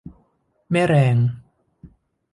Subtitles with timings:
[0.71, 1.17] แม่แรง